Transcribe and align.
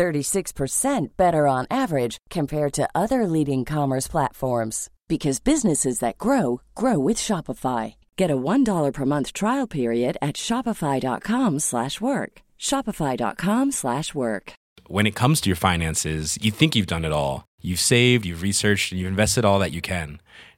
36% 0.00 1.08
better 1.18 1.46
on 1.46 1.66
average 1.70 2.16
compared 2.30 2.72
to 2.72 2.88
other 2.94 3.26
leading 3.26 3.66
commerce 3.66 4.08
platforms 4.08 4.88
because 5.08 5.40
businesses 5.40 5.98
that 5.98 6.16
grow 6.16 6.62
grow 6.74 6.98
with 6.98 7.18
Shopify. 7.18 7.96
Get 8.16 8.30
a 8.30 8.36
$1 8.36 8.92
per 8.94 9.04
month 9.04 9.34
trial 9.34 9.66
period 9.66 10.16
at 10.22 10.36
shopify.com/work. 10.36 12.32
shopify.com/work. 12.58 14.52
When 14.96 15.06
it 15.06 15.18
comes 15.22 15.40
to 15.40 15.48
your 15.50 15.62
finances, 15.70 16.38
you 16.44 16.50
think 16.50 16.74
you've 16.74 16.94
done 16.94 17.04
it 17.04 17.12
all. 17.12 17.44
You've 17.62 17.86
saved, 17.94 18.24
you've 18.24 18.42
researched, 18.42 18.92
and 18.92 18.98
you've 18.98 19.14
invested 19.16 19.44
all 19.44 19.58
that 19.60 19.72
you 19.76 19.82
can. 19.82 20.08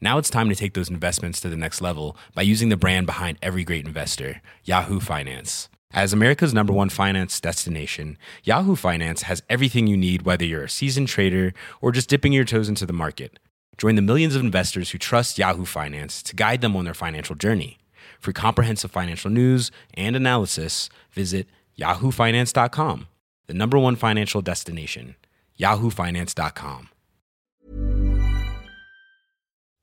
Now 0.01 0.19
it's 0.19 0.31
time 0.31 0.49
to 0.51 0.61
take 0.61 0.75
those 0.75 0.95
investments 0.97 1.41
to 1.41 1.49
the 1.49 1.63
next 1.65 1.81
level 1.83 2.17
by 2.35 2.43
using 2.53 2.69
the 2.71 2.83
brand 2.85 3.07
behind 3.07 3.39
every 3.43 3.65
great 3.65 3.87
investor, 3.87 4.41
Yahoo 4.65 5.01
Finance. 5.01 5.69
As 5.95 6.15
America's 6.15 6.55
number 6.55 6.73
one 6.73 6.89
finance 6.89 7.39
destination, 7.39 8.17
Yahoo 8.45 8.77
Finance 8.77 9.23
has 9.23 9.43
everything 9.51 9.87
you 9.87 9.97
need, 9.97 10.23
whether 10.23 10.43
you're 10.43 10.65
a 10.65 10.69
seasoned 10.69 11.09
trader 11.09 11.53
or 11.83 11.93
just 11.93 12.09
dipping 12.09 12.33
your 12.33 12.47
toes 12.47 12.71
into 12.71 12.87
the 12.87 12.95
market. 12.95 13.39
Join 13.77 13.97
the 13.97 14.03
millions 14.03 14.35
of 14.35 14.41
investors 14.41 14.91
who 14.91 14.99
trust 14.99 15.39
Yahoo 15.39 15.67
Finance 15.67 16.23
to 16.23 16.35
guide 16.35 16.63
them 16.63 16.77
on 16.77 16.87
their 16.87 16.95
financial 16.95 17.37
journey. 17.37 17.77
For 18.19 18.33
comprehensive 18.33 18.91
financial 18.91 19.31
news 19.31 19.71
and 19.93 20.17
analysis, 20.17 20.89
visit 21.11 21.47
yahoofinance.com, 21.79 23.09
the 23.47 23.55
number 23.55 23.79
one 23.79 23.97
financial 23.97 24.41
destination, 24.41 25.17
yahoofinance.com. 25.61 26.89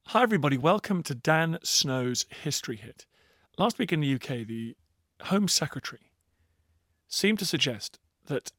Hi, 0.07 0.23
everybody. 0.23 0.57
Welcome 0.57 1.03
to 1.03 1.13
Dan 1.13 1.59
Snow's 1.61 2.25
History 2.43 2.77
Hit. 2.77 3.05
Last 3.59 3.77
week 3.77 3.93
in 3.93 3.99
the 3.99 4.15
UK, 4.15 4.47
the 4.47 4.75
Home 5.23 5.47
Secretary 5.47 6.11
seemed 7.07 7.39
to 7.39 7.45
suggest 7.45 7.99
that 8.27 8.51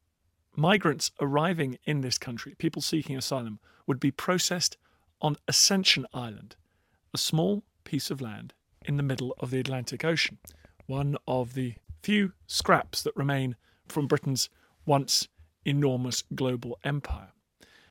migrants 0.55 1.11
arriving 1.19 1.77
in 1.85 2.01
this 2.01 2.17
country, 2.17 2.55
people 2.57 2.81
seeking 2.81 3.17
asylum, 3.17 3.59
would 3.87 3.99
be 3.99 4.11
processed 4.11 4.77
on 5.21 5.37
Ascension 5.47 6.05
Island, 6.13 6.55
a 7.13 7.17
small 7.17 7.63
piece 7.83 8.11
of 8.11 8.21
land 8.21 8.53
in 8.85 8.97
the 8.97 9.03
middle 9.03 9.35
of 9.39 9.51
the 9.51 9.59
Atlantic 9.59 10.03
Ocean, 10.03 10.37
one 10.85 11.17
of 11.27 11.53
the 11.53 11.75
few 12.01 12.33
scraps 12.47 13.03
that 13.03 13.15
remain 13.15 13.55
from 13.87 14.07
Britain's 14.07 14.49
once 14.85 15.27
enormous 15.65 16.23
global 16.33 16.77
empire. 16.83 17.29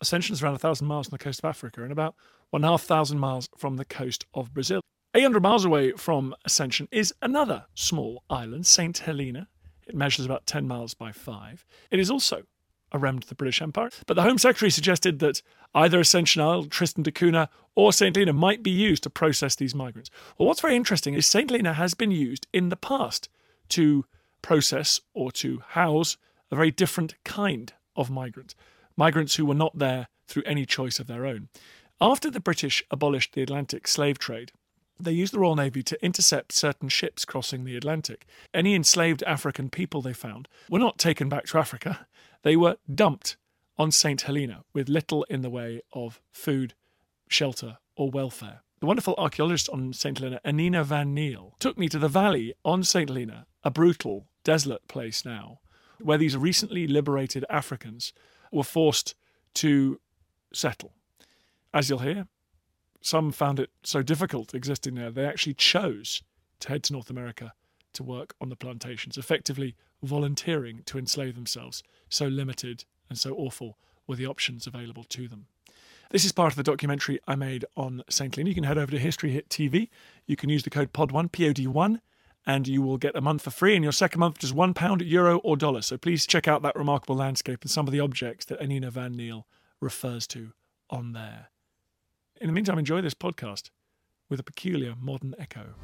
Ascension 0.00 0.32
is 0.32 0.42
around 0.42 0.54
1,000 0.54 0.86
miles 0.86 1.06
from 1.08 1.16
the 1.16 1.24
coast 1.24 1.40
of 1.40 1.48
Africa 1.48 1.82
and 1.82 1.92
about 1.92 2.14
1,500 2.50 3.18
miles 3.18 3.48
from 3.56 3.76
the 3.76 3.84
coast 3.84 4.26
of 4.34 4.52
Brazil. 4.52 4.80
800 5.12 5.42
miles 5.42 5.64
away 5.64 5.92
from 5.92 6.36
Ascension 6.44 6.88
is 6.92 7.12
another 7.20 7.64
small 7.74 8.22
island, 8.30 8.64
St. 8.64 8.96
Helena. 8.96 9.48
It 9.88 9.94
measures 9.96 10.24
about 10.24 10.46
10 10.46 10.68
miles 10.68 10.94
by 10.94 11.10
5. 11.10 11.64
It 11.90 11.98
is 11.98 12.10
also 12.10 12.44
a 12.92 12.98
remnant 12.98 13.24
of 13.24 13.28
the 13.28 13.34
British 13.34 13.60
Empire. 13.60 13.90
But 14.06 14.14
the 14.14 14.22
Home 14.22 14.38
Secretary 14.38 14.70
suggested 14.70 15.18
that 15.18 15.42
either 15.74 15.98
Ascension 15.98 16.42
Isle, 16.42 16.64
Tristan 16.66 17.02
da 17.02 17.10
Cunha, 17.10 17.48
or 17.74 17.92
St. 17.92 18.14
Helena 18.14 18.32
might 18.32 18.62
be 18.62 18.70
used 18.70 19.02
to 19.02 19.10
process 19.10 19.56
these 19.56 19.74
migrants. 19.74 20.10
Well, 20.38 20.46
what's 20.46 20.60
very 20.60 20.76
interesting 20.76 21.14
is 21.14 21.26
St. 21.26 21.50
Helena 21.50 21.72
has 21.72 21.94
been 21.94 22.12
used 22.12 22.46
in 22.52 22.68
the 22.68 22.76
past 22.76 23.28
to 23.70 24.04
process 24.42 25.00
or 25.12 25.32
to 25.32 25.62
house 25.70 26.16
a 26.52 26.56
very 26.56 26.70
different 26.70 27.14
kind 27.24 27.72
of 27.96 28.10
migrant, 28.10 28.54
migrants 28.96 29.36
who 29.36 29.46
were 29.46 29.54
not 29.54 29.78
there 29.78 30.06
through 30.28 30.44
any 30.46 30.66
choice 30.66 31.00
of 31.00 31.08
their 31.08 31.26
own. 31.26 31.48
After 32.00 32.30
the 32.30 32.40
British 32.40 32.84
abolished 32.90 33.34
the 33.34 33.42
Atlantic 33.42 33.86
slave 33.86 34.18
trade, 34.18 34.52
they 35.04 35.12
used 35.12 35.32
the 35.32 35.38
Royal 35.38 35.56
Navy 35.56 35.82
to 35.82 36.04
intercept 36.04 36.52
certain 36.52 36.88
ships 36.88 37.24
crossing 37.24 37.64
the 37.64 37.76
Atlantic. 37.76 38.26
Any 38.52 38.74
enslaved 38.74 39.22
African 39.24 39.70
people 39.70 40.02
they 40.02 40.12
found 40.12 40.48
were 40.68 40.78
not 40.78 40.98
taken 40.98 41.28
back 41.28 41.46
to 41.46 41.58
Africa, 41.58 42.06
they 42.42 42.56
were 42.56 42.76
dumped 42.92 43.36
on 43.78 43.90
St. 43.90 44.20
Helena 44.22 44.64
with 44.72 44.88
little 44.88 45.24
in 45.24 45.42
the 45.42 45.50
way 45.50 45.80
of 45.92 46.20
food, 46.32 46.74
shelter, 47.28 47.78
or 47.96 48.10
welfare. 48.10 48.62
The 48.80 48.86
wonderful 48.86 49.14
archaeologist 49.18 49.68
on 49.68 49.92
St. 49.92 50.18
Helena, 50.18 50.40
Annina 50.44 50.84
van 50.84 51.14
Neel, 51.14 51.54
took 51.58 51.78
me 51.78 51.88
to 51.88 51.98
the 51.98 52.08
valley 52.08 52.54
on 52.64 52.82
St. 52.82 53.08
Helena, 53.08 53.46
a 53.62 53.70
brutal, 53.70 54.26
desolate 54.44 54.86
place 54.88 55.24
now, 55.24 55.60
where 55.98 56.18
these 56.18 56.36
recently 56.36 56.86
liberated 56.86 57.44
Africans 57.50 58.12
were 58.50 58.64
forced 58.64 59.14
to 59.54 60.00
settle. 60.52 60.92
As 61.72 61.88
you'll 61.88 62.00
hear, 62.00 62.26
some 63.00 63.32
found 63.32 63.58
it 63.58 63.70
so 63.82 64.02
difficult 64.02 64.54
existing 64.54 64.94
there, 64.94 65.10
they 65.10 65.24
actually 65.24 65.54
chose 65.54 66.22
to 66.60 66.68
head 66.68 66.82
to 66.84 66.92
North 66.92 67.10
America 67.10 67.52
to 67.94 68.02
work 68.02 68.34
on 68.40 68.48
the 68.48 68.56
plantations, 68.56 69.16
effectively 69.16 69.74
volunteering 70.02 70.82
to 70.86 70.98
enslave 70.98 71.34
themselves. 71.34 71.82
So 72.08 72.26
limited 72.26 72.84
and 73.08 73.18
so 73.18 73.34
awful 73.34 73.78
were 74.06 74.16
the 74.16 74.26
options 74.26 74.66
available 74.66 75.04
to 75.04 75.28
them. 75.28 75.46
This 76.10 76.24
is 76.24 76.32
part 76.32 76.52
of 76.52 76.56
the 76.56 76.62
documentary 76.64 77.20
I 77.28 77.36
made 77.36 77.64
on 77.76 78.02
St. 78.08 78.34
Helena. 78.34 78.48
You 78.48 78.54
can 78.54 78.64
head 78.64 78.78
over 78.78 78.90
to 78.90 78.98
History 78.98 79.30
Hit 79.30 79.48
TV. 79.48 79.88
You 80.26 80.36
can 80.36 80.50
use 80.50 80.64
the 80.64 80.70
code 80.70 80.92
POD1, 80.92 81.30
POD1, 81.30 82.00
and 82.44 82.66
you 82.66 82.82
will 82.82 82.96
get 82.96 83.14
a 83.14 83.20
month 83.20 83.42
for 83.42 83.50
free. 83.50 83.76
And 83.76 83.84
your 83.84 83.92
second 83.92 84.18
month 84.18 84.42
is 84.42 84.52
one 84.52 84.74
pound, 84.74 85.02
euro, 85.02 85.38
or 85.38 85.56
dollar. 85.56 85.82
So 85.82 85.96
please 85.96 86.26
check 86.26 86.48
out 86.48 86.62
that 86.62 86.74
remarkable 86.74 87.14
landscape 87.14 87.62
and 87.62 87.70
some 87.70 87.86
of 87.86 87.92
the 87.92 88.00
objects 88.00 88.44
that 88.46 88.60
Annina 88.60 88.90
van 88.90 89.12
Neel 89.12 89.46
refers 89.80 90.26
to 90.28 90.52
on 90.90 91.12
there. 91.12 91.50
In 92.40 92.46
the 92.46 92.54
meantime, 92.54 92.78
enjoy 92.78 93.02
this 93.02 93.12
podcast 93.12 93.68
with 94.30 94.40
a 94.40 94.42
peculiar 94.42 94.94
modern 94.98 95.34
echo. 95.38 95.74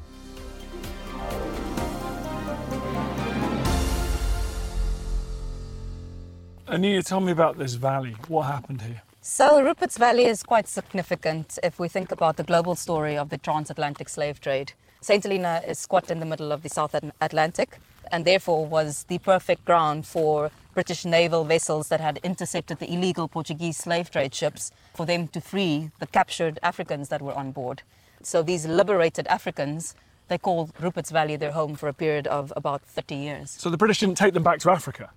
Anita, 6.65 7.03
tell 7.03 7.19
me 7.19 7.31
about 7.31 7.59
this 7.59 7.75
valley. 7.75 8.15
What 8.27 8.47
happened 8.47 8.81
here? 8.81 9.03
So, 9.21 9.61
Rupert's 9.61 9.99
Valley 9.99 10.25
is 10.25 10.41
quite 10.41 10.67
significant 10.67 11.59
if 11.61 11.77
we 11.79 11.87
think 11.87 12.11
about 12.11 12.37
the 12.37 12.43
global 12.43 12.73
story 12.73 13.15
of 13.15 13.29
the 13.29 13.37
transatlantic 13.37 14.09
slave 14.09 14.41
trade. 14.41 14.73
St. 15.01 15.23
Helena 15.23 15.61
is 15.67 15.77
squat 15.77 16.09
in 16.09 16.19
the 16.19 16.25
middle 16.25 16.51
of 16.51 16.63
the 16.63 16.69
South 16.69 16.95
Atlantic 17.21 17.77
and 18.11 18.25
therefore 18.25 18.65
was 18.65 19.03
the 19.05 19.17
perfect 19.19 19.65
ground 19.65 20.05
for 20.05 20.51
British 20.73 21.05
naval 21.05 21.43
vessels 21.43 21.89
that 21.89 21.99
had 21.99 22.19
intercepted 22.23 22.79
the 22.79 22.91
illegal 22.91 23.27
Portuguese 23.27 23.77
slave 23.77 24.11
trade 24.11 24.33
ships 24.33 24.71
for 24.93 25.05
them 25.05 25.27
to 25.29 25.41
free 25.41 25.91
the 25.99 26.07
captured 26.07 26.59
Africans 26.61 27.09
that 27.09 27.21
were 27.21 27.33
on 27.33 27.51
board. 27.51 27.81
So 28.21 28.43
these 28.43 28.65
liberated 28.65 29.27
Africans, 29.27 29.95
they 30.27 30.37
called 30.37 30.71
Rupert's 30.79 31.11
Valley 31.11 31.35
their 31.35 31.51
home 31.51 31.75
for 31.75 31.89
a 31.89 31.93
period 31.93 32.27
of 32.27 32.53
about 32.55 32.81
30 32.83 33.15
years. 33.15 33.51
So 33.51 33.69
the 33.69 33.77
British 33.77 33.99
didn't 33.99 34.17
take 34.17 34.33
them 34.33 34.43
back 34.43 34.59
to 34.59 34.71
Africa? 34.71 35.11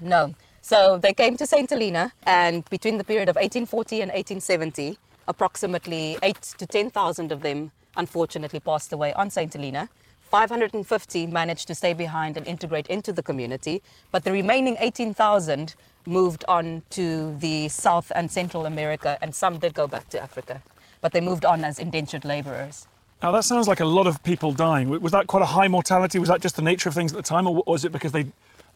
No. 0.00 0.34
So 0.62 0.98
they 0.98 1.12
came 1.12 1.36
to 1.36 1.46
St. 1.46 1.70
Helena, 1.70 2.12
and 2.24 2.68
between 2.70 2.98
the 2.98 3.04
period 3.04 3.28
of 3.28 3.36
1840 3.36 4.00
and 4.00 4.10
1870, 4.10 4.98
approximately 5.28 6.18
8 6.22 6.42
to 6.58 6.66
10,000 6.66 7.30
of 7.30 7.42
them 7.42 7.70
unfortunately 7.96 8.60
passed 8.60 8.92
away 8.92 9.12
on 9.12 9.30
St. 9.30 9.52
Helena. 9.52 9.88
550 10.26 11.26
managed 11.28 11.66
to 11.68 11.74
stay 11.74 11.92
behind 11.92 12.36
and 12.36 12.46
integrate 12.46 12.86
into 12.88 13.12
the 13.12 13.22
community, 13.22 13.82
but 14.10 14.24
the 14.24 14.32
remaining 14.32 14.76
18,000 14.80 15.74
moved 16.06 16.44
on 16.48 16.82
to 16.90 17.36
the 17.38 17.68
South 17.68 18.10
and 18.14 18.30
Central 18.30 18.66
America, 18.66 19.18
and 19.22 19.34
some 19.34 19.58
did 19.58 19.74
go 19.74 19.86
back 19.86 20.08
to 20.10 20.20
Africa, 20.20 20.62
but 21.00 21.12
they 21.12 21.20
moved 21.20 21.44
on 21.44 21.64
as 21.64 21.78
indentured 21.78 22.24
laborers. 22.24 22.86
Now, 23.22 23.32
that 23.32 23.44
sounds 23.44 23.66
like 23.66 23.80
a 23.80 23.84
lot 23.84 24.06
of 24.06 24.22
people 24.22 24.52
dying. 24.52 24.88
Was 24.88 25.12
that 25.12 25.26
quite 25.26 25.42
a 25.42 25.46
high 25.46 25.68
mortality? 25.68 26.18
Was 26.18 26.28
that 26.28 26.40
just 26.42 26.56
the 26.56 26.62
nature 26.62 26.88
of 26.88 26.94
things 26.94 27.12
at 27.12 27.16
the 27.16 27.22
time, 27.22 27.46
or 27.46 27.62
was 27.66 27.84
it 27.84 27.92
because 27.92 28.12
they 28.12 28.26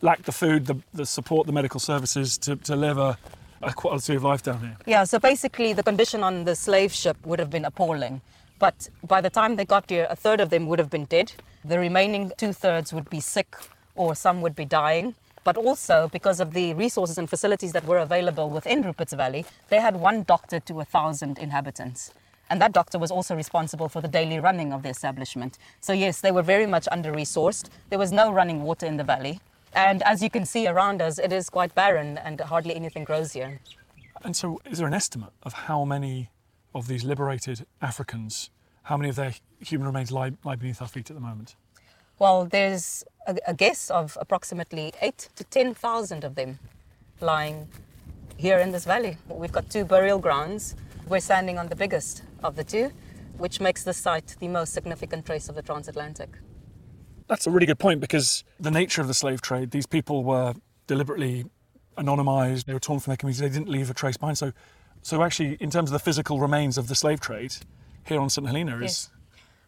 lacked 0.01 0.25
the 0.25 0.33
food, 0.33 0.67
the, 0.67 0.77
the 0.95 1.05
support, 1.05 1.47
the 1.47 1.53
medical 1.53 1.79
services 1.79 2.39
to, 2.39 2.57
to 2.57 2.75
live 2.75 2.97
a, 2.97 3.19
a 3.61 3.73
quality 3.73 4.15
of 4.15 4.25
life 4.25 4.43
down 4.43 4.61
here? 4.61 4.77
Yeah, 4.87 5.05
so 5.05 5.19
basically, 5.19 5.75
the 5.75 5.83
condition 5.83 6.23
on 6.23 6.45
the 6.45 6.57
slave 6.57 6.93
ship 6.93 7.19
would 7.27 7.39
have 7.39 7.51
been 7.51 7.67
appalling. 7.67 8.23
But 8.61 8.91
by 9.03 9.23
the 9.23 9.31
time 9.31 9.57
they 9.57 9.65
got 9.65 9.89
here, 9.89 10.07
a 10.11 10.15
third 10.15 10.39
of 10.39 10.51
them 10.51 10.67
would 10.67 10.79
have 10.79 10.91
been 10.91 11.07
dead. 11.07 11.33
The 11.65 11.79
remaining 11.79 12.31
two 12.37 12.53
thirds 12.53 12.93
would 12.93 13.09
be 13.09 13.19
sick 13.19 13.57
or 13.97 14.15
some 14.15 14.43
would 14.43 14.55
be 14.55 14.67
dying. 14.67 15.15
But 15.45 15.57
also, 15.57 16.11
because 16.13 16.41
of 16.41 16.53
the 16.53 16.75
resources 16.75 17.17
and 17.17 17.29
facilities 17.29 17.73
that 17.73 17.87
were 17.87 17.97
available 17.99 18.51
within 18.51 18.83
Rupert's 18.83 19.15
Valley, 19.15 19.47
they 19.71 19.81
had 19.81 19.97
one 19.97 20.25
doctor 20.25 20.61
to 20.61 20.81
a 20.81 20.85
thousand 20.85 21.39
inhabitants. 21.39 22.13
And 22.51 22.61
that 22.61 22.73
doctor 22.73 22.99
was 22.99 23.11
also 23.11 23.35
responsible 23.35 23.89
for 23.89 24.03
the 24.03 24.09
daily 24.09 24.39
running 24.39 24.75
of 24.75 24.83
the 24.83 24.91
establishment. 24.91 25.57
So, 25.81 25.95
yes, 25.95 26.21
they 26.21 26.31
were 26.31 26.43
very 26.43 26.67
much 26.67 26.87
under 26.93 27.13
resourced. 27.13 27.71
There 27.89 27.99
was 27.99 28.13
no 28.13 28.31
running 28.31 28.63
water 28.63 28.85
in 28.85 28.99
the 28.99 29.05
valley. 29.05 29.41
And 29.73 30.03
as 30.03 30.23
you 30.23 30.29
can 30.29 30.45
see 30.45 30.67
around 30.67 31.01
us, 31.01 31.19
it 31.19 31.33
is 31.33 31.49
quite 31.49 31.75
barren 31.75 32.19
and 32.19 32.39
hardly 32.41 32.77
anything 32.77 33.05
grows 33.05 33.33
here. 33.33 33.61
And 34.23 34.37
so, 34.37 34.61
is 34.67 34.77
there 34.77 34.87
an 34.87 34.93
estimate 34.93 35.33
of 35.45 35.55
how 35.55 35.87
many 35.87 36.29
of 36.75 36.87
these 36.87 37.05
liberated 37.05 37.67
Africans, 37.81 38.51
how 38.85 38.97
many 38.97 39.09
of 39.09 39.17
their 39.17 39.35
human 39.61 39.87
remains 39.87 40.11
lie, 40.11 40.33
lie 40.45 40.57
beneath 40.57 40.81
our 40.81 40.89
feet 40.89 41.11
at 41.11 41.17
the 41.17 41.21
moment? 41.21 41.57
Well, 42.19 42.45
there's 42.45 43.05
a, 43.27 43.37
a 43.47 43.55
guess 43.55 43.91
of 43.91 44.17
approximately 44.21 44.93
eight 45.01 45.29
to 45.37 45.45
10,000 45.45 46.25
of 46.25 46.35
them 46.35 46.59
lying 47.21 47.69
here 48.37 48.59
in 48.59 48.73
this 48.73 48.85
valley. 48.85 49.17
We've 49.29 49.53
got 49.53 49.69
two 49.71 49.85
burial 49.85 50.19
grounds. 50.19 50.75
We're 51.09 51.21
standing 51.21 51.59
on 51.59 51.69
the 51.69 51.77
biggest 51.77 52.23
of 52.43 52.57
the 52.57 52.65
two, 52.65 52.91
which 53.37 53.61
makes 53.61 53.85
this 53.85 53.99
site 53.99 54.37
the 54.39 54.49
most 54.49 54.73
significant 54.73 55.27
trace 55.27 55.49
of 55.49 55.55
the 55.55 55.63
transatlantic. 55.63 56.31
That's 57.27 57.47
a 57.47 57.51
really 57.51 57.67
good 57.67 57.79
point 57.79 58.01
because 58.01 58.45
the 58.59 58.71
nature 58.71 59.01
of 59.01 59.09
the 59.09 59.15
slave 59.15 59.41
trade, 59.41 59.71
these 59.71 59.87
people 59.87 60.25
were 60.25 60.55
deliberately 60.87 61.47
anonymized, 61.97 62.65
they 62.65 62.73
were 62.73 62.81
torn 62.81 62.99
from 62.99 63.13
their 63.13 63.17
communities, 63.17 63.41
they 63.41 63.49
didn't 63.49 63.69
leave 63.69 63.91
a 63.91 63.95
trace 63.95 64.17
behind. 64.17 64.39
So, 64.39 64.53
so 65.03 65.23
actually, 65.23 65.57
in 65.61 65.71
terms 65.71 65.91
of 65.91 65.93
the 65.93 65.99
physical 65.99 66.39
remains 66.39 66.79
of 66.79 66.89
the 66.89 66.95
slave 66.95 67.21
trade, 67.21 67.57
here 68.05 68.21
on 68.21 68.31
St. 68.31 68.47
Helena 68.47 68.77
is 68.77 68.83
Yes. 68.83 69.11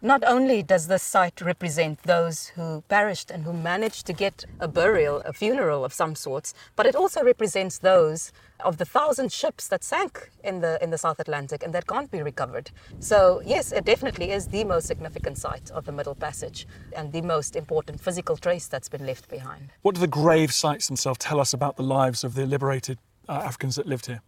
Not 0.05 0.25
only 0.26 0.64
does 0.64 0.88
this 0.88 1.00
site 1.00 1.40
represent 1.40 2.02
those 2.02 2.49
who 2.56 2.82
perished 2.88 3.31
and 3.31 3.44
who 3.44 3.52
managed 3.52 4.05
to 4.06 4.12
get 4.12 4.44
a 4.58 4.67
burial, 4.67 5.23
a 5.25 5.32
funeral 5.32 5.84
of 5.84 5.93
some 5.93 6.17
sorts, 6.17 6.55
but 6.75 6.87
it 6.87 6.96
also 6.96 7.23
represents 7.23 7.79
those 7.79 8.32
of 8.64 8.79
the 8.79 8.84
thousand 8.84 9.31
ships 9.31 9.69
that 9.69 9.84
sank 9.84 10.29
in 10.43 10.61
the 10.61 10.76
in 10.82 10.90
the 10.90 10.99
South 10.99 11.20
Atlantic 11.20 11.62
and 11.62 11.73
that 11.73 11.87
can't 11.87 12.11
be 12.11 12.20
recovered. 12.20 12.73
So 12.99 13.43
yes, 13.46 13.70
it 13.70 13.84
definitely 13.84 14.32
is 14.32 14.49
the 14.49 14.64
most 14.64 14.88
significant 14.88 15.38
site 15.38 15.70
of 15.70 15.84
the 15.84 15.93
Middle 15.93 16.17
Passage 16.17 16.67
and 16.96 17.12
the 17.12 17.23
most 17.23 17.55
important 17.55 18.00
physical 18.00 18.37
trace 18.37 18.67
that's 18.67 18.88
been 18.88 19.06
left 19.06 19.31
behind. 19.31 19.70
What 19.82 19.94
do 19.94 20.00
the 20.00 20.08
grave 20.08 20.52
sites 20.52 20.88
themselves 20.88 21.19
tell 21.20 21.38
us 21.38 21.55
about 21.55 21.76
the 21.76 21.84
lives 21.84 22.25
of 22.25 22.34
the 22.34 22.44
liberated 22.44 22.99
uh, 23.29 23.43
Africans 23.44 23.76
that 23.76 23.87
lived 23.87 24.06
here? 24.06 24.23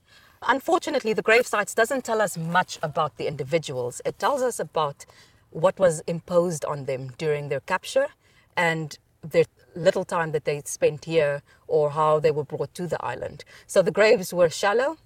Unfortunately, 0.46 1.14
the 1.14 1.22
grave 1.22 1.46
sites 1.46 1.74
doesn't 1.74 2.04
tell 2.04 2.20
us 2.20 2.36
much 2.36 2.78
about 2.82 3.16
the 3.16 3.26
individuals. 3.26 4.02
It 4.04 4.18
tells 4.18 4.42
us 4.42 4.60
about 4.60 5.06
what 5.50 5.78
was 5.78 6.02
imposed 6.06 6.64
on 6.66 6.84
them 6.84 7.12
during 7.16 7.48
their 7.48 7.60
capture 7.60 8.08
and 8.56 8.98
the 9.22 9.46
little 9.74 10.04
time 10.04 10.32
that 10.32 10.44
they 10.44 10.60
spent 10.66 11.06
here 11.06 11.42
or 11.66 11.90
how 11.90 12.20
they 12.20 12.30
were 12.30 12.44
brought 12.44 12.74
to 12.74 12.86
the 12.86 13.02
island. 13.02 13.44
So 13.66 13.80
the 13.80 13.90
graves 13.90 14.34
were 14.34 14.50
shallow, 14.50 14.98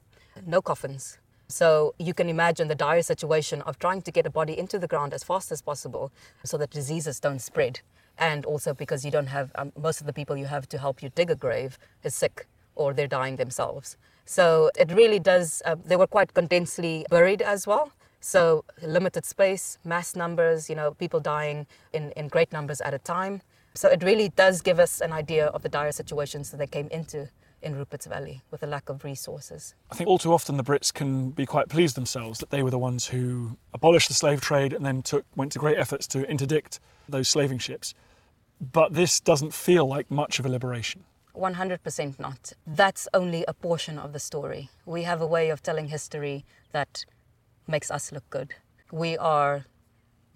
no 0.45 0.61
coffins. 0.61 1.19
So 1.47 1.95
you 1.99 2.15
can 2.15 2.29
imagine 2.29 2.67
the 2.67 2.75
dire 2.75 3.03
situation 3.03 3.63
of 3.63 3.79
trying 3.79 4.03
to 4.03 4.11
get 4.11 4.27
a 4.27 4.31
body 4.31 4.59
into 4.59 4.79
the 4.79 4.89
ground 4.89 5.15
as 5.15 5.23
fast 5.23 5.53
as 5.53 5.63
possible 5.63 6.11
so 6.43 6.59
that 6.59 6.71
diseases 6.71 7.21
don't 7.21 7.41
spread. 7.41 7.81
And 8.19 8.45
also 8.45 8.75
because 8.75 9.05
you 9.05 9.13
don't 9.13 9.29
have, 9.29 9.53
um, 9.55 9.73
most 9.81 10.01
of 10.01 10.07
the 10.07 10.13
people 10.13 10.37
you 10.37 10.47
have 10.47 10.69
to 10.71 10.79
help 10.79 11.01
you 11.01 11.11
dig 11.11 11.31
a 11.31 11.37
grave 11.37 11.79
is 12.03 12.15
sick 12.15 12.47
or 12.75 12.93
they're 12.93 13.07
dying 13.07 13.37
themselves. 13.37 13.97
So 14.29 14.71
it 14.79 14.93
really 14.93 15.19
does, 15.19 15.63
uh, 15.65 15.77
they 15.87 15.97
were 15.97 16.07
quite 16.07 16.35
condensely 16.35 17.07
buried 17.09 17.41
as 17.41 17.67
well. 17.67 17.93
So 18.21 18.63
limited 18.83 19.25
space, 19.25 19.79
mass 19.87 20.15
numbers, 20.15 20.69
you 20.69 20.77
know, 20.77 20.93
people 20.93 21.19
dying 21.19 21.67
in, 21.95 22.11
in 22.13 22.29
great 22.29 22.53
numbers 22.53 22.83
at 22.83 22.93
a 22.93 22.99
time. 22.99 23.41
So 23.73 23.89
it 23.89 24.03
really 24.03 24.29
does 24.29 24.61
give 24.61 24.79
us 24.79 25.01
an 25.01 25.13
idea 25.13 25.47
of 25.47 25.63
the 25.63 25.71
dire 25.71 25.93
situations 25.93 26.51
that 26.51 26.59
they 26.59 26.67
came 26.67 26.89
into 26.89 27.31
in 27.63 27.75
Rupert's 27.75 28.05
Valley 28.05 28.43
with 28.51 28.63
a 28.63 28.67
lack 28.67 28.91
of 28.91 29.03
resources. 29.03 29.75
I 29.91 29.95
think 29.95 30.11
all 30.11 30.19
too 30.19 30.35
often 30.35 30.59
the 30.59 30.63
Brits 30.63 30.93
can 30.93 31.31
be 31.31 31.47
quite 31.47 31.71
pleased 31.71 31.97
themselves 31.97 32.39
that 32.41 32.51
they 32.51 32.63
were 32.63 32.71
the 32.71 32.79
ones 32.79 33.07
who 33.07 33.57
abolished 33.73 34.09
the 34.09 34.15
slave 34.15 34.43
trade 34.43 34.75
and 34.75 34.85
then 34.85 35.01
took 35.01 35.25
went 35.37 35.53
to 35.53 35.59
great 35.59 35.79
efforts 35.79 36.07
to 36.09 36.29
interdict 36.29 36.81
those 37.09 37.29
slaving 37.31 37.59
ships. 37.59 37.95
But 38.61 38.93
this 38.93 39.21
doesn't 39.21 39.55
feel 39.55 39.87
like 39.87 40.11
much 40.11 40.39
of 40.39 40.45
a 40.45 40.51
liberation. 40.51 41.05
100% 41.39 42.19
not. 42.19 42.53
That's 42.67 43.09
only 43.15 43.45
a 43.47 43.55
portion 43.55 43.99
of 43.99 44.13
the 44.13 44.19
story. 44.19 44.71
We 44.87 45.03
have 45.05 45.21
a 45.21 45.27
way 45.27 45.51
of 45.51 45.63
telling 45.63 45.89
history 45.89 46.45
that 46.73 47.05
makes 47.67 47.91
us 47.91 48.13
look 48.13 48.29
good. 48.31 48.55
We 48.91 49.17
are 49.19 49.65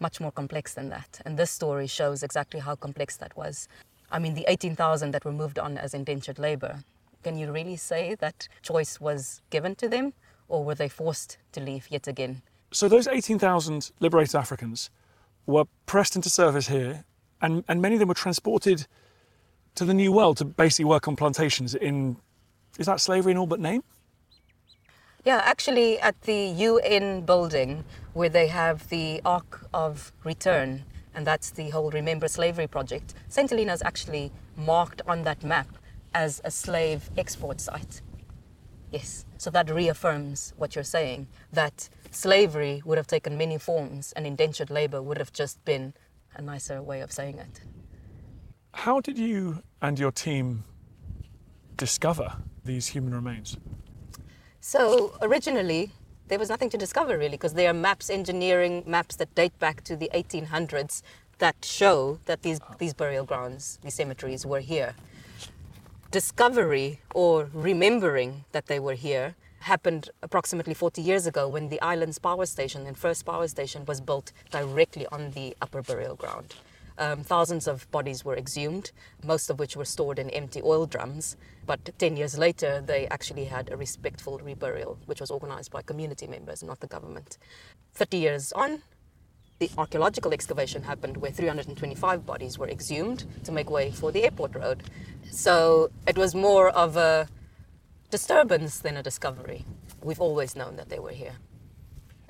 much 0.00 0.20
more 0.20 0.32
complex 0.32 0.74
than 0.74 0.88
that. 0.90 1.20
And 1.24 1.38
this 1.38 1.50
story 1.50 1.86
shows 1.86 2.22
exactly 2.22 2.60
how 2.60 2.74
complex 2.74 3.16
that 3.16 3.36
was. 3.36 3.68
I 4.10 4.18
mean, 4.18 4.34
the 4.34 4.44
18,000 4.48 5.12
that 5.12 5.24
were 5.24 5.32
moved 5.32 5.58
on 5.58 5.78
as 5.78 5.94
indentured 5.94 6.38
labor, 6.38 6.84
can 7.22 7.38
you 7.38 7.50
really 7.52 7.76
say 7.76 8.14
that 8.16 8.48
choice 8.62 9.00
was 9.00 9.40
given 9.50 9.74
to 9.76 9.88
them 9.88 10.12
or 10.48 10.64
were 10.64 10.74
they 10.74 10.88
forced 10.88 11.38
to 11.52 11.60
leave 11.60 11.86
yet 11.90 12.06
again? 12.06 12.42
So 12.72 12.88
those 12.88 13.06
18,000 13.06 13.90
liberated 14.00 14.34
Africans 14.34 14.90
were 15.46 15.64
pressed 15.86 16.16
into 16.16 16.30
service 16.30 16.68
here, 16.68 17.04
and, 17.40 17.64
and 17.68 17.82
many 17.82 17.96
of 17.96 17.98
them 18.00 18.08
were 18.08 18.14
transported 18.14 18.86
to 19.74 19.84
the 19.84 19.94
New 19.94 20.12
World 20.12 20.36
to 20.38 20.44
basically 20.44 20.84
work 20.84 21.08
on 21.08 21.16
plantations 21.16 21.74
in, 21.74 22.16
is 22.78 22.86
that 22.86 23.00
slavery 23.00 23.32
in 23.32 23.38
all 23.38 23.46
but 23.46 23.60
name? 23.60 23.82
Yeah, 25.24 25.40
actually, 25.44 26.00
at 26.00 26.20
the 26.22 26.46
UN 26.46 27.20
building 27.20 27.84
where 28.12 28.28
they 28.28 28.48
have 28.48 28.88
the 28.88 29.20
Ark 29.24 29.66
of 29.72 30.12
Return, 30.24 30.84
and 31.14 31.26
that's 31.26 31.50
the 31.50 31.70
whole 31.70 31.90
Remember 31.90 32.26
Slavery 32.26 32.66
project, 32.66 33.14
St. 33.28 33.48
Helena 33.48 33.72
is 33.72 33.82
actually 33.82 34.32
marked 34.56 35.00
on 35.06 35.22
that 35.22 35.44
map 35.44 35.68
as 36.12 36.40
a 36.44 36.50
slave 36.50 37.10
export 37.16 37.60
site. 37.60 38.02
Yes, 38.90 39.24
so 39.38 39.48
that 39.50 39.70
reaffirms 39.70 40.52
what 40.58 40.74
you're 40.74 40.84
saying 40.84 41.28
that 41.52 41.88
slavery 42.10 42.82
would 42.84 42.98
have 42.98 43.06
taken 43.06 43.38
many 43.38 43.56
forms 43.56 44.12
and 44.12 44.26
indentured 44.26 44.70
labor 44.70 45.00
would 45.00 45.16
have 45.16 45.32
just 45.32 45.64
been 45.64 45.94
a 46.34 46.42
nicer 46.42 46.82
way 46.82 47.00
of 47.00 47.10
saying 47.10 47.38
it. 47.38 47.60
How 48.72 49.00
did 49.00 49.18
you 49.18 49.62
and 49.80 49.98
your 49.98 50.10
team 50.10 50.64
discover 51.76 52.36
these 52.64 52.88
human 52.88 53.14
remains? 53.14 53.56
So 54.60 55.16
originally, 55.22 55.92
there 56.28 56.38
was 56.38 56.48
nothing 56.48 56.70
to 56.70 56.78
discover 56.78 57.16
really, 57.18 57.36
because 57.36 57.54
there 57.54 57.70
are 57.70 57.74
maps, 57.74 58.10
engineering 58.10 58.82
maps 58.86 59.16
that 59.16 59.34
date 59.34 59.56
back 59.58 59.84
to 59.84 59.96
the 59.96 60.10
1800s 60.14 61.02
that 61.38 61.56
show 61.64 62.18
that 62.24 62.42
these, 62.42 62.60
these 62.78 62.94
burial 62.94 63.24
grounds, 63.24 63.78
these 63.82 63.94
cemeteries 63.94 64.46
were 64.46 64.60
here. 64.60 64.94
Discovery 66.10 67.00
or 67.14 67.50
remembering 67.52 68.44
that 68.52 68.66
they 68.66 68.80
were 68.80 68.94
here 68.94 69.34
happened 69.60 70.10
approximately 70.22 70.74
40 70.74 71.02
years 71.02 71.26
ago 71.26 71.48
when 71.48 71.68
the 71.68 71.80
island's 71.80 72.18
power 72.18 72.46
station 72.46 72.86
and 72.86 72.96
first 72.96 73.24
power 73.24 73.46
station 73.46 73.84
was 73.84 74.00
built 74.00 74.32
directly 74.50 75.06
on 75.12 75.30
the 75.32 75.56
upper 75.62 75.82
burial 75.82 76.16
ground. 76.16 76.54
Um, 76.98 77.22
thousands 77.22 77.66
of 77.66 77.90
bodies 77.90 78.24
were 78.24 78.36
exhumed, 78.36 78.92
most 79.24 79.50
of 79.50 79.58
which 79.58 79.76
were 79.76 79.84
stored 79.84 80.18
in 80.18 80.30
empty 80.30 80.60
oil 80.62 80.86
drums. 80.86 81.36
But 81.66 81.90
10 81.98 82.16
years 82.16 82.38
later, 82.38 82.82
they 82.84 83.06
actually 83.08 83.44
had 83.44 83.70
a 83.72 83.76
respectful 83.76 84.38
reburial, 84.38 84.98
which 85.06 85.20
was 85.20 85.30
organized 85.30 85.70
by 85.70 85.82
community 85.82 86.26
members, 86.26 86.62
not 86.62 86.80
the 86.80 86.86
government. 86.86 87.38
30 87.94 88.16
years 88.16 88.52
on, 88.52 88.82
the 89.58 89.70
archaeological 89.78 90.32
excavation 90.32 90.82
happened 90.82 91.16
where 91.16 91.30
325 91.30 92.26
bodies 92.26 92.58
were 92.58 92.68
exhumed 92.68 93.24
to 93.44 93.52
make 93.52 93.70
way 93.70 93.92
for 93.92 94.10
the 94.10 94.24
airport 94.24 94.54
road. 94.56 94.82
So 95.30 95.90
it 96.06 96.18
was 96.18 96.34
more 96.34 96.70
of 96.70 96.96
a 96.96 97.28
disturbance 98.10 98.80
than 98.80 98.96
a 98.96 99.02
discovery. 99.02 99.64
We've 100.02 100.20
always 100.20 100.56
known 100.56 100.76
that 100.76 100.88
they 100.88 100.98
were 100.98 101.12
here. 101.12 101.34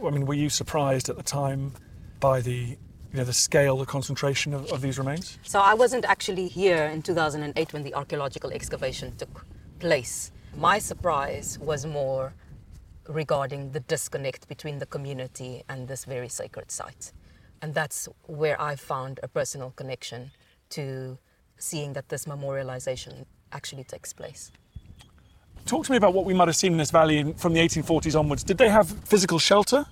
I 0.05 0.11
mean, 0.11 0.27
were 0.27 0.35
you 0.35 0.51
surprised 0.51 1.09
at 1.09 1.17
the 1.17 1.23
time 1.23 1.73
by 2.21 2.41
the, 2.41 2.77
you 3.13 3.19
know, 3.19 3.25
the 3.25 3.33
scale, 3.33 3.77
the 3.77 3.87
concentration 3.87 4.55
of, 4.55 4.73
of 4.73 4.81
these 4.81 4.99
remains? 4.99 5.39
So 5.43 5.61
I 5.61 5.75
wasn't 5.75 6.05
actually 6.07 6.49
here 6.49 6.85
in 6.85 7.03
2008 7.03 7.73
when 7.73 7.83
the 7.83 7.95
archaeological 7.95 8.51
excavation 8.51 9.15
took 9.17 9.45
place. 9.79 10.33
My 10.57 10.79
surprise 10.79 11.59
was 11.59 11.85
more 11.85 12.33
regarding 13.09 13.73
the 13.73 13.81
disconnect 13.81 14.49
between 14.49 14.79
the 14.79 14.87
community 14.87 15.63
and 15.69 15.89
this 15.89 16.05
very 16.05 16.29
sacred 16.29 16.71
site. 16.71 17.13
And 17.61 17.75
that's 17.75 18.09
where 18.27 18.61
I 18.61 18.77
found 18.77 19.21
a 19.23 19.29
personal 19.29 19.73
connection 19.77 20.31
to 20.71 21.19
seeing 21.59 21.93
that 21.93 22.09
this 22.09 22.25
memorialization 22.25 23.27
actually 23.53 23.85
takes 23.85 24.13
place. 24.13 24.51
Talk 25.67 25.85
to 25.87 25.93
me 25.93 25.97
about 25.99 26.15
what 26.15 26.25
we 26.25 26.35
might 26.35 26.49
have 26.49 26.57
seen 26.57 26.73
in 26.73 26.79
this 26.79 26.91
valley 26.91 27.35
from 27.37 27.53
the 27.53 27.61
1840s 27.61 28.19
onwards. 28.19 28.43
Did 28.43 28.59
they 28.59 28.69
have 28.69 28.89
physical 28.89 29.39
shelter? 29.39 29.85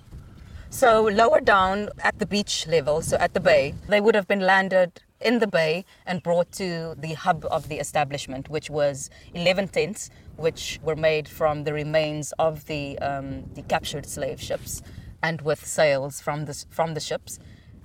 So 0.73 1.03
lower 1.03 1.41
down 1.41 1.89
at 2.01 2.17
the 2.19 2.25
beach 2.25 2.65
level, 2.65 3.01
so 3.01 3.17
at 3.17 3.33
the 3.33 3.41
bay, 3.41 3.75
they 3.89 3.99
would 3.99 4.15
have 4.15 4.25
been 4.25 4.39
landed 4.39 5.01
in 5.19 5.39
the 5.39 5.45
bay 5.45 5.83
and 6.05 6.23
brought 6.23 6.49
to 6.53 6.95
the 6.97 7.13
hub 7.13 7.45
of 7.51 7.67
the 7.67 7.75
establishment, 7.75 8.47
which 8.49 8.69
was 8.69 9.09
11 9.33 9.67
tents, 9.67 10.09
which 10.37 10.79
were 10.81 10.95
made 10.95 11.27
from 11.27 11.65
the 11.65 11.73
remains 11.73 12.31
of 12.39 12.65
the, 12.67 12.97
um, 12.99 13.43
the 13.53 13.61
captured 13.63 14.05
slave 14.05 14.41
ships 14.41 14.81
and 15.21 15.41
with 15.41 15.63
sails 15.65 16.21
from 16.21 16.45
the, 16.45 16.65
from 16.69 16.93
the 16.93 17.01
ships. 17.01 17.37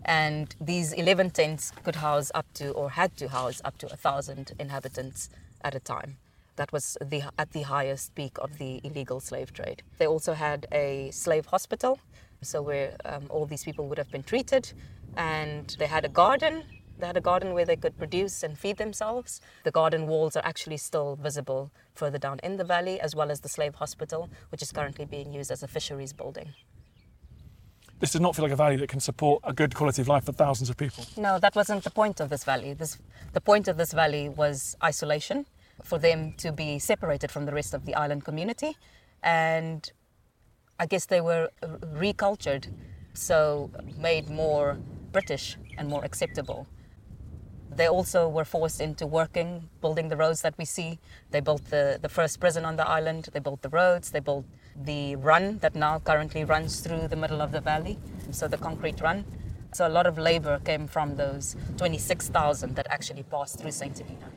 And 0.04 0.54
these 0.60 0.92
11 0.92 1.30
tents 1.30 1.72
could 1.82 1.96
house 1.96 2.30
up 2.36 2.46
to, 2.54 2.70
or 2.70 2.90
had 2.90 3.16
to 3.16 3.28
house 3.28 3.60
up 3.64 3.78
to 3.78 3.92
a 3.92 3.96
thousand 3.96 4.52
inhabitants 4.60 5.28
at 5.60 5.74
a 5.74 5.80
time. 5.80 6.18
That 6.54 6.72
was 6.72 6.96
the, 7.04 7.24
at 7.36 7.50
the 7.50 7.62
highest 7.62 8.14
peak 8.14 8.38
of 8.40 8.58
the 8.58 8.80
illegal 8.84 9.18
slave 9.18 9.52
trade. 9.52 9.82
They 9.98 10.06
also 10.06 10.34
had 10.34 10.66
a 10.70 11.10
slave 11.10 11.46
hospital, 11.46 11.98
so 12.46 12.62
where 12.62 12.96
um, 13.04 13.24
all 13.28 13.46
these 13.46 13.64
people 13.64 13.84
would 13.88 13.98
have 13.98 14.10
been 14.10 14.22
treated, 14.22 14.72
and 15.16 15.76
they 15.78 15.86
had 15.96 16.04
a 16.04 16.12
garden 16.22 16.64
They 16.98 17.06
had 17.06 17.16
a 17.16 17.20
garden 17.20 17.52
where 17.52 17.66
they 17.66 17.76
could 17.76 17.96
produce 17.98 18.42
and 18.42 18.56
feed 18.56 18.76
themselves. 18.78 19.40
The 19.64 19.70
garden 19.70 20.06
walls 20.06 20.36
are 20.36 20.44
actually 20.44 20.78
still 20.78 21.16
visible 21.16 21.70
further 21.94 22.18
down 22.18 22.40
in 22.42 22.56
the 22.56 22.64
valley, 22.64 23.00
as 23.00 23.14
well 23.14 23.30
as 23.30 23.40
the 23.40 23.48
slave 23.48 23.74
hospital, 23.74 24.30
which 24.50 24.62
is 24.62 24.72
currently 24.72 25.04
being 25.04 25.32
used 25.32 25.50
as 25.50 25.62
a 25.62 25.68
fisheries 25.68 26.12
building. 26.12 26.54
This 28.00 28.12
does 28.12 28.20
not 28.20 28.34
feel 28.36 28.44
like 28.44 28.52
a 28.52 28.56
valley 28.56 28.76
that 28.76 28.88
can 28.88 29.00
support 29.00 29.42
a 29.44 29.52
good 29.52 29.74
quality 29.74 30.02
of 30.02 30.08
life 30.08 30.24
for 30.24 30.32
thousands 30.32 30.68
of 30.70 30.76
people. 30.76 31.04
No, 31.16 31.38
that 31.38 31.54
wasn't 31.54 31.82
the 31.84 31.90
point 31.90 32.20
of 32.20 32.28
this 32.28 32.44
valley. 32.44 32.74
This, 32.74 32.98
the 33.32 33.40
point 33.40 33.68
of 33.68 33.76
this 33.76 33.92
valley 33.92 34.28
was 34.28 34.76
isolation, 34.82 35.46
for 35.82 35.98
them 35.98 36.32
to 36.38 36.52
be 36.52 36.78
separated 36.78 37.30
from 37.30 37.44
the 37.46 37.52
rest 37.52 37.74
of 37.74 37.84
the 37.84 37.94
island 37.94 38.24
community. 38.24 38.76
And 39.22 39.90
I 40.78 40.86
guess 40.86 41.06
they 41.06 41.20
were 41.20 41.50
uh, 41.62 41.66
recultured, 41.94 42.66
so 43.14 43.70
made 43.98 44.28
more 44.28 44.78
British 45.12 45.56
and 45.78 45.88
more 45.88 46.04
acceptable. 46.04 46.66
They 47.74 47.88
also 47.88 48.28
were 48.28 48.44
forced 48.44 48.80
into 48.80 49.06
working, 49.06 49.68
building 49.80 50.08
the 50.08 50.16
roads 50.16 50.40
that 50.42 50.54
we 50.56 50.64
see. 50.64 50.98
They 51.30 51.40
built 51.40 51.64
the, 51.66 51.98
the 52.00 52.08
first 52.08 52.40
prison 52.40 52.64
on 52.64 52.76
the 52.76 52.88
island, 52.88 53.28
they 53.32 53.40
built 53.40 53.62
the 53.62 53.68
roads, 53.68 54.10
they 54.10 54.20
built 54.20 54.46
the 54.84 55.16
run 55.16 55.58
that 55.58 55.74
now 55.74 55.98
currently 55.98 56.44
runs 56.44 56.80
through 56.80 57.08
the 57.08 57.16
middle 57.16 57.40
of 57.40 57.52
the 57.52 57.60
valley, 57.60 57.98
so 58.30 58.48
the 58.48 58.58
concrete 58.58 59.00
run. 59.00 59.24
So 59.72 59.86
a 59.86 59.90
lot 59.90 60.06
of 60.06 60.16
labor 60.16 60.58
came 60.64 60.86
from 60.86 61.16
those 61.16 61.56
26,000 61.76 62.76
that 62.76 62.86
actually 62.88 63.24
passed 63.24 63.58
through 63.58 63.72
St. 63.72 63.98
Helena. 63.98 64.30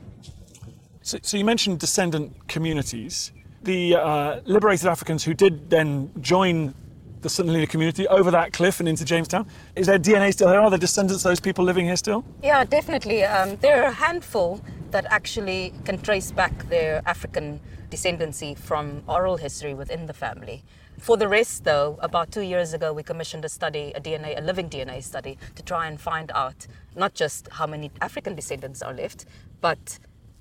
So, 1.02 1.18
so, 1.22 1.38
you 1.38 1.46
mentioned 1.46 1.78
descendant 1.78 2.46
communities. 2.46 3.32
The 3.62 3.96
uh, 3.96 4.40
liberated 4.44 4.86
Africans 4.86 5.24
who 5.24 5.34
did 5.34 5.70
then 5.70 6.10
join 6.20 6.74
the. 7.22 7.28
Helena 7.28 7.66
community 7.66 8.08
over 8.08 8.30
that 8.30 8.52
cliff 8.52 8.80
and 8.80 8.88
into 8.88 9.04
Jamestown. 9.04 9.46
Is 9.76 9.86
there 9.86 9.98
DNA 9.98 10.32
still 10.32 10.48
here? 10.48 10.58
Are 10.58 10.70
there 10.70 10.78
descendants 10.78 11.22
of 11.24 11.30
those 11.30 11.40
people 11.40 11.64
living 11.64 11.84
here 11.84 11.96
still? 11.96 12.24
Yeah, 12.42 12.64
definitely. 12.64 13.24
Um, 13.24 13.56
there 13.56 13.82
are 13.82 13.88
a 13.88 13.92
handful 13.92 14.62
that 14.90 15.04
actually 15.10 15.74
can 15.84 16.00
trace 16.00 16.32
back 16.32 16.68
their 16.70 17.02
African 17.06 17.60
descendancy 17.90 18.56
from 18.56 19.02
oral 19.06 19.36
history 19.36 19.74
within 19.74 20.06
the 20.06 20.14
family. 20.14 20.64
For 20.98 21.16
the 21.16 21.28
rest, 21.28 21.64
though, 21.64 21.98
about 22.00 22.30
two 22.30 22.42
years 22.42 22.72
ago, 22.72 22.92
we 22.92 23.02
commissioned 23.02 23.44
a 23.44 23.48
study, 23.48 23.92
a 23.94 24.00
DNA, 24.00 24.38
a 24.38 24.42
living 24.42 24.68
DNA 24.68 25.02
study, 25.02 25.38
to 25.54 25.62
try 25.62 25.86
and 25.86 26.00
find 26.00 26.30
out 26.34 26.66
not 26.94 27.14
just 27.14 27.48
how 27.52 27.66
many 27.66 27.90
African 28.00 28.34
descendants 28.34 28.82
are 28.82 28.92
left, 28.92 29.24
but 29.60 29.98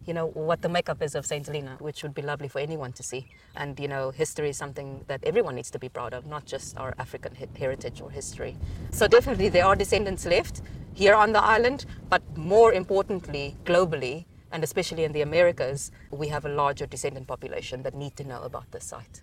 you 0.09 0.15
know 0.15 0.27
what 0.49 0.63
the 0.63 0.69
makeup 0.77 1.03
is 1.03 1.13
of 1.13 1.23
Saint 1.25 1.45
Helena, 1.45 1.77
which 1.79 2.01
would 2.01 2.15
be 2.15 2.23
lovely 2.23 2.47
for 2.47 2.59
anyone 2.59 2.91
to 2.93 3.03
see. 3.03 3.27
And 3.55 3.79
you 3.79 3.87
know, 3.87 4.09
history 4.09 4.49
is 4.49 4.57
something 4.57 5.05
that 5.07 5.23
everyone 5.23 5.55
needs 5.55 5.69
to 5.75 5.79
be 5.79 5.87
proud 5.87 6.13
of, 6.15 6.25
not 6.25 6.45
just 6.45 6.77
our 6.77 6.95
African 6.97 7.33
heritage 7.35 8.01
or 8.01 8.09
history. 8.09 8.57
So 8.91 9.07
definitely, 9.07 9.49
there 9.49 9.65
are 9.65 9.75
descendants 9.75 10.25
left 10.25 10.63
here 10.95 11.13
on 11.13 11.31
the 11.31 11.43
island, 11.55 11.85
but 12.09 12.23
more 12.35 12.73
importantly, 12.73 13.55
globally, 13.65 14.25
and 14.51 14.63
especially 14.63 15.03
in 15.03 15.11
the 15.13 15.21
Americas, 15.21 15.91
we 16.09 16.27
have 16.29 16.43
a 16.43 16.49
larger 16.49 16.87
descendant 16.87 17.27
population 17.27 17.83
that 17.83 17.93
need 17.93 18.17
to 18.17 18.23
know 18.23 18.41
about 18.41 18.71
this 18.71 18.85
site. 18.85 19.21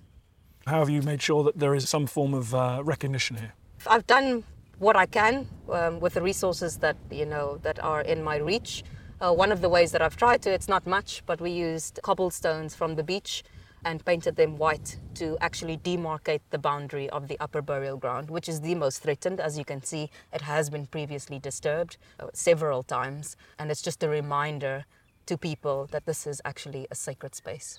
How 0.66 0.78
have 0.78 0.88
you 0.88 1.02
made 1.02 1.20
sure 1.20 1.42
that 1.42 1.58
there 1.58 1.74
is 1.74 1.88
some 1.88 2.06
form 2.06 2.32
of 2.32 2.54
uh, 2.54 2.80
recognition 2.84 3.36
here? 3.36 3.54
I've 3.88 4.06
done 4.06 4.44
what 4.78 4.94
I 4.94 5.06
can 5.06 5.48
um, 5.72 6.00
with 6.00 6.14
the 6.14 6.22
resources 6.22 6.76
that 6.78 6.96
you 7.10 7.26
know 7.26 7.58
that 7.62 7.78
are 7.82 8.02
in 8.02 8.22
my 8.22 8.36
reach. 8.36 8.84
Uh, 9.18 9.32
one 9.32 9.50
of 9.50 9.62
the 9.62 9.68
ways 9.68 9.92
that 9.92 10.02
I've 10.02 10.16
tried 10.16 10.42
to, 10.42 10.50
it's 10.50 10.68
not 10.68 10.86
much, 10.86 11.22
but 11.24 11.40
we 11.40 11.50
used 11.50 11.98
cobblestones 12.02 12.74
from 12.74 12.96
the 12.96 13.02
beach 13.02 13.44
and 13.82 14.04
painted 14.04 14.36
them 14.36 14.58
white 14.58 14.98
to 15.14 15.38
actually 15.40 15.78
demarcate 15.78 16.42
the 16.50 16.58
boundary 16.58 17.08
of 17.08 17.26
the 17.26 17.40
upper 17.40 17.62
burial 17.62 17.96
ground, 17.96 18.28
which 18.28 18.46
is 18.46 18.60
the 18.60 18.74
most 18.74 19.02
threatened. 19.02 19.40
As 19.40 19.56
you 19.56 19.64
can 19.64 19.82
see, 19.82 20.10
it 20.34 20.42
has 20.42 20.68
been 20.68 20.86
previously 20.86 21.38
disturbed 21.38 21.96
uh, 22.20 22.26
several 22.34 22.82
times, 22.82 23.36
and 23.58 23.70
it's 23.70 23.80
just 23.80 24.02
a 24.02 24.08
reminder 24.08 24.84
to 25.24 25.38
people 25.38 25.88
that 25.92 26.04
this 26.04 26.26
is 26.26 26.42
actually 26.44 26.86
a 26.90 26.94
sacred 26.94 27.34
space. 27.34 27.78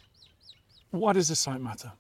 Why 0.89 1.13
does 1.13 1.27
this 1.27 1.41
site 1.41 1.62
matter? 1.62 1.91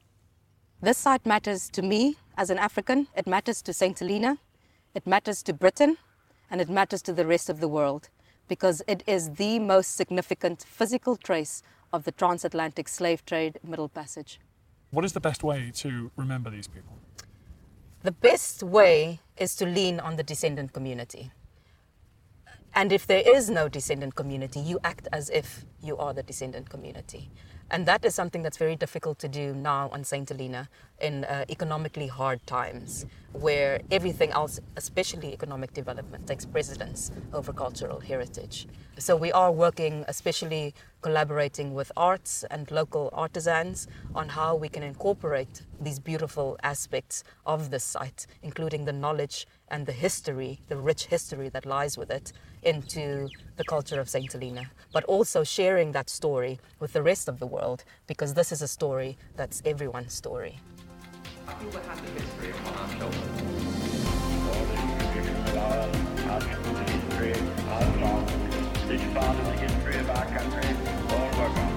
This 0.81 0.97
site 0.97 1.27
matters 1.27 1.69
to 1.71 1.83
me 1.83 2.17
as 2.37 2.49
an 2.49 2.57
African, 2.57 3.07
it 3.15 3.27
matters 3.27 3.61
to 3.63 3.73
St. 3.73 3.99
Helena, 3.99 4.39
it 4.95 5.05
matters 5.05 5.43
to 5.43 5.53
Britain, 5.53 5.97
and 6.49 6.59
it 6.59 6.69
matters 6.69 7.03
to 7.03 7.13
the 7.13 7.25
rest 7.25 7.49
of 7.49 7.59
the 7.59 7.67
world 7.67 8.09
because 8.47 8.81
it 8.87 9.03
is 9.07 9.31
the 9.35 9.59
most 9.59 9.95
significant 9.95 10.63
physical 10.63 11.15
trace 11.15 11.63
of 11.93 12.03
the 12.03 12.11
transatlantic 12.11 12.87
slave 12.87 13.25
trade 13.25 13.59
Middle 13.63 13.89
Passage. 13.89 14.39
What 14.91 15.05
is 15.05 15.13
the 15.13 15.19
best 15.19 15.43
way 15.43 15.71
to 15.75 16.11
remember 16.15 16.49
these 16.49 16.67
people? 16.67 16.97
The 18.03 18.11
best 18.11 18.63
way 18.63 19.19
is 19.37 19.55
to 19.57 19.65
lean 19.65 19.99
on 19.99 20.15
the 20.15 20.23
descendant 20.23 20.73
community. 20.73 21.31
And 22.73 22.91
if 22.91 23.07
there 23.07 23.23
is 23.25 23.49
no 23.49 23.67
descendant 23.67 24.15
community, 24.15 24.59
you 24.59 24.79
act 24.83 25.07
as 25.11 25.29
if 25.29 25.65
you 25.81 25.97
are 25.97 26.13
the 26.13 26.23
descendant 26.23 26.69
community. 26.69 27.31
And 27.71 27.85
that 27.85 28.05
is 28.05 28.15
something 28.15 28.43
that's 28.43 28.57
very 28.57 28.75
difficult 28.75 29.19
to 29.19 29.27
do 29.27 29.53
now 29.53 29.89
on 29.91 30.03
St. 30.03 30.29
Helena 30.29 30.69
in 30.99 31.23
uh, 31.25 31.45
economically 31.49 32.07
hard 32.07 32.45
times, 32.47 33.05
where 33.33 33.81
everything 33.91 34.31
else, 34.31 34.59
especially 34.75 35.33
economic 35.33 35.73
development, 35.73 36.25
takes 36.27 36.45
precedence 36.45 37.11
over 37.33 37.53
cultural 37.53 37.99
heritage. 37.99 38.67
So 38.97 39.15
we 39.15 39.31
are 39.31 39.51
working, 39.51 40.05
especially 40.07 40.73
collaborating 41.01 41.73
with 41.73 41.91
arts 41.95 42.43
and 42.49 42.69
local 42.71 43.09
artisans, 43.13 43.87
on 44.15 44.29
how 44.29 44.55
we 44.55 44.69
can 44.69 44.81
incorporate 44.81 45.61
these 45.79 45.99
beautiful 45.99 46.57
aspects 46.63 47.23
of 47.45 47.69
the 47.69 47.79
site, 47.79 48.25
including 48.41 48.85
the 48.85 48.93
knowledge 48.93 49.45
and 49.69 49.85
the 49.85 49.91
history, 49.91 50.59
the 50.67 50.77
rich 50.77 51.05
history 51.05 51.49
that 51.49 51.65
lies 51.65 51.97
with 51.97 52.09
it, 52.09 52.33
into 52.63 53.29
the 53.55 53.63
culture 53.63 53.99
of 53.99 54.09
St. 54.09 54.31
Helena, 54.31 54.69
but 54.91 55.03
also 55.03 55.43
sharing 55.43 55.91
that 55.91 56.09
story 56.09 56.59
with 56.79 56.93
the 56.93 57.03
rest 57.03 57.27
of 57.27 57.39
the 57.39 57.47
world 57.47 57.83
because 58.07 58.33
this 58.33 58.51
is 58.51 58.61
a 58.61 58.67
story 58.67 59.17
that's 59.35 59.61
everyone's 59.65 60.13
story. 60.13 60.59
People 61.47 61.79
have 61.81 62.01
the 62.01 62.19
history 62.19 62.51
upon 62.51 62.73
our 62.75 62.89
shoulders. 62.99 63.37
the 69.43 69.51
history 69.53 69.97
of 69.97 70.09
our 70.09 70.25
country, 70.25 70.75
all 71.09 71.76